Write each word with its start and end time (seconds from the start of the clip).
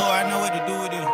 Tour, 0.00 0.08
I 0.08 0.30
know 0.30 0.38
what 0.38 0.52
to 0.54 0.66
do 0.66 0.80
with 0.80 0.92
it. 0.94 1.09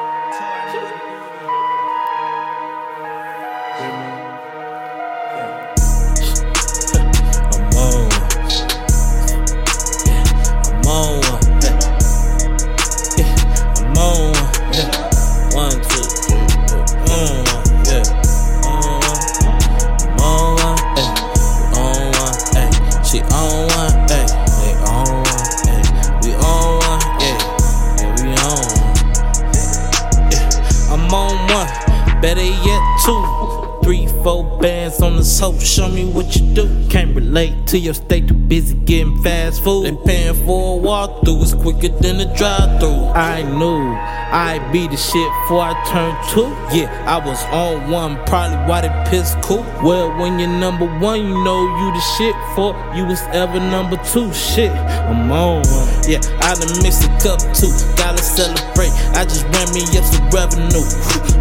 On 31.16 31.37
one. 31.48 32.20
Better 32.20 32.43
yet, 32.43 32.83
two. 33.05 33.66
Three, 33.87 34.09
four 34.25 34.59
bands 34.59 35.01
on 35.01 35.15
the 35.15 35.23
soap, 35.23 35.61
show 35.61 35.89
me 35.89 36.05
what 36.05 36.34
you 36.34 36.42
do. 36.55 36.89
Can't 36.89 37.15
relate 37.15 37.69
to 37.69 37.79
your 37.79 37.95
state, 37.95 38.27
too 38.27 38.34
busy 38.34 38.75
getting 38.75 39.23
fast 39.23 39.62
food. 39.62 39.87
And 39.87 40.02
paying 40.05 40.34
for 40.45 40.77
a 40.77 40.83
walkthrough, 40.83 41.42
it's 41.42 41.55
quicker 41.55 41.91
than 42.01 42.19
a 42.19 42.27
drive 42.37 42.80
through. 42.80 43.06
I 43.15 43.42
knew 43.42 43.95
I'd 44.34 44.73
be 44.73 44.89
the 44.89 44.97
shit 44.97 45.30
before 45.42 45.62
I 45.62 45.75
turned 45.87 46.19
two. 46.34 46.51
Yeah, 46.77 46.91
I 47.06 47.25
was 47.25 47.41
on 47.55 47.89
one, 47.89 48.17
probably 48.27 48.59
why 48.67 48.80
they 48.80 48.91
piss 49.09 49.37
cool. 49.41 49.62
Well, 49.84 50.11
when 50.19 50.41
you're 50.41 50.48
number 50.48 50.87
one, 50.98 51.20
you 51.20 51.45
know 51.45 51.62
you 51.78 51.92
the 51.95 52.03
shit 52.19 52.34
for 52.56 52.75
you 52.97 53.06
was 53.06 53.23
ever 53.30 53.61
number 53.61 53.98
two. 54.03 54.33
Shit, 54.34 54.73
I'm 54.73 55.30
on 55.30 55.62
one. 55.62 55.89
Yeah, 56.11 56.19
I 56.42 56.58
done 56.58 56.83
mixed 56.83 57.05
a 57.06 57.11
cup 57.23 57.39
too, 57.55 57.70
gotta 57.95 58.19
celebrate. 58.19 58.91
I 59.14 59.23
just 59.23 59.47
ran 59.55 59.70
me 59.70 59.86
up 59.95 60.03
revenue. 60.32 60.86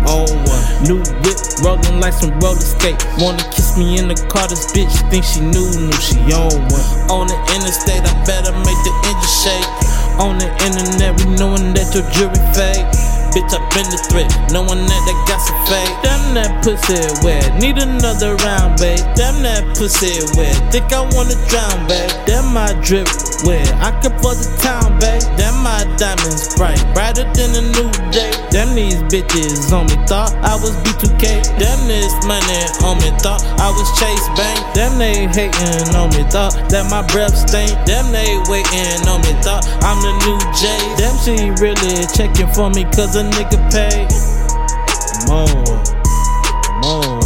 On 0.06 0.30
one, 0.46 0.66
new 0.86 1.02
whip, 1.26 1.40
rolling 1.66 2.00
like 2.00 2.14
some 2.14 2.34
roller 2.40 2.60
skate. 2.60 2.98
Wanna 3.18 3.44
kiss 3.50 3.78
me 3.78 3.98
in 3.98 4.08
the 4.08 4.18
car, 4.30 4.48
this 4.48 4.72
bitch 4.72 4.94
think 5.10 5.26
she 5.26 5.42
knew, 5.42 5.66
knew 5.82 6.00
she 6.02 6.20
on 6.34 6.54
one. 6.70 6.86
On 7.10 7.26
the 7.26 7.38
interstate, 7.58 8.06
I 8.06 8.14
better 8.26 8.54
make 8.66 8.80
the 8.86 8.94
engine 9.10 9.34
shake. 9.34 9.70
On 10.22 10.38
the 10.38 10.48
internet, 10.64 11.18
we 11.20 11.36
knowing 11.36 11.74
that 11.74 11.90
your 11.94 12.06
jury 12.14 12.40
fake. 12.54 12.86
Bitch, 13.36 13.52
I 13.52 13.60
been 13.76 13.84
the 13.92 14.00
threat, 14.00 14.32
knowing 14.56 14.88
that 14.88 15.02
they 15.04 15.18
got 15.28 15.44
some 15.44 15.60
fake. 15.68 15.92
Damn 16.08 16.40
that 16.40 16.64
pussy 16.64 16.96
wet, 17.20 17.60
need 17.60 17.76
another 17.76 18.40
round, 18.48 18.80
babe. 18.80 19.04
Damn 19.20 19.44
that 19.44 19.76
pussy 19.76 20.24
wet, 20.40 20.56
think 20.72 20.88
I 20.96 21.04
wanna 21.12 21.36
drown, 21.52 21.84
babe. 21.84 22.08
Damn 22.24 22.48
my 22.56 22.72
drip 22.80 23.12
wet, 23.44 23.68
I 23.84 23.92
can 24.00 24.16
for 24.24 24.40
the 24.40 24.48
town, 24.64 24.96
babe. 25.04 25.20
Damn 25.36 25.60
my 25.60 25.84
diamonds 26.00 26.56
bright, 26.56 26.80
brighter 26.96 27.28
than 27.36 27.60
a 27.60 27.64
new 27.76 27.92
bitches 29.10 29.72
on 29.72 29.86
me, 29.88 29.98
thought 30.08 30.34
I 30.42 30.56
was 30.56 30.76
B2K. 30.84 31.58
Damn 31.58 31.88
this 31.88 32.14
money 32.26 32.62
on 32.84 32.98
me, 32.98 33.10
thought 33.20 33.44
I 33.60 33.70
was 33.72 33.88
Chase 34.00 34.28
Bank. 34.36 34.60
Damn 34.74 34.98
they 34.98 35.28
hating 35.28 35.96
on 35.96 36.10
me, 36.12 36.24
thought 36.30 36.54
that 36.70 36.88
my 36.90 37.06
breath 37.14 37.36
stink. 37.36 37.72
Damn 37.86 38.12
they 38.12 38.38
waiting 38.50 39.08
on 39.08 39.22
me, 39.22 39.34
thought 39.42 39.66
I'm 39.82 40.00
the 40.02 40.14
new 40.26 40.40
J. 40.54 40.66
Damn 40.98 41.16
she 41.22 41.52
really 41.62 42.06
checking 42.14 42.52
for 42.54 42.70
me 42.70 42.84
cause 42.96 43.16
a 43.16 43.24
nigga 43.24 43.56
on, 45.30 45.50
I'm 46.70 46.84
on, 46.84 47.24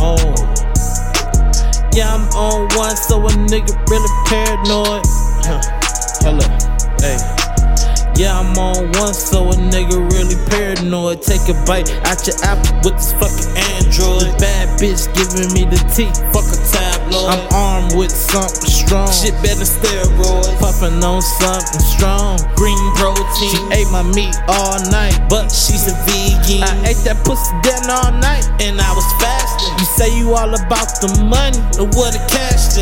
on. 0.00 0.54
Yeah, 1.94 2.14
I'm 2.14 2.28
on 2.36 2.68
one, 2.76 2.96
so 2.96 3.20
a 3.20 3.30
nigga 3.30 3.72
really 3.88 4.08
paranoid. 4.26 5.02
Huh. 5.44 5.60
Hello, 6.22 6.46
hey. 7.00 7.33
Yeah, 8.14 8.38
I'm 8.38 8.54
on 8.54 8.92
one, 8.94 9.12
so 9.12 9.50
a 9.50 9.54
nigga 9.58 9.98
really 10.14 10.38
paranoid. 10.46 11.20
Take 11.20 11.50
a 11.50 11.56
bite 11.66 11.90
out 12.06 12.22
your 12.22 12.38
apple 12.46 12.78
with 12.86 12.94
this 12.94 13.10
fucking 13.18 13.50
Android. 13.74 14.38
Bad 14.38 14.78
bitch 14.78 15.10
giving 15.18 15.50
me 15.50 15.66
the 15.66 15.82
tea, 15.90 16.06
fuck 16.30 16.46
a 16.46 16.58
tabloid. 16.62 17.26
I'm 17.26 17.42
armed 17.50 17.98
with 17.98 18.14
something 18.14 18.70
strong. 18.70 19.10
Shit 19.10 19.34
better 19.42 19.66
steroids. 19.66 20.46
Puffing 20.62 21.02
on 21.02 21.22
something 21.42 21.82
strong. 21.82 22.38
Green 22.54 22.78
protein. 22.94 23.50
She 23.50 23.58
ate 23.82 23.90
my 23.90 24.06
meat 24.14 24.34
all 24.46 24.78
night, 24.94 25.18
but 25.28 25.50
she's 25.50 25.90
a 25.90 25.96
vegan. 26.06 26.62
I 26.62 26.94
ate 26.94 27.02
that 27.02 27.18
pussy 27.26 27.50
down 27.66 27.90
all 27.90 28.14
night, 28.22 28.46
and 28.62 28.78
I 28.78 28.90
was 28.94 29.08
fasting. 29.18 29.74
You 29.74 29.86
say 29.98 30.08
you 30.14 30.34
all 30.38 30.54
about 30.54 31.02
the 31.02 31.10
money, 31.26 31.58
but 31.74 31.90
what 31.98 32.14
a 32.14 32.22
cash 32.30 32.78